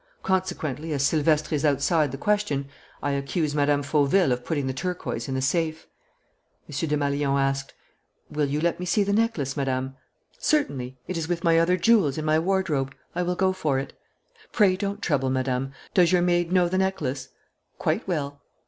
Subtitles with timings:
[0.23, 2.67] Consequently, as Silvestre is outside the question,
[3.03, 3.81] I accuse Mme.
[3.83, 5.85] Fauville of putting the turquoise in the safe."
[6.67, 6.73] M.
[6.89, 7.75] Desmalions asked:
[8.27, 9.95] "Will you let me see the necklace, Madame?"
[10.39, 10.97] "Certainly.
[11.07, 12.95] It is with my other jewels, in my wardrobe.
[13.13, 13.93] I will go for it."
[14.51, 15.71] "Pray don't trouble, Madame.
[15.93, 17.29] Does your maid know the necklace?"
[17.77, 18.41] "Quite well."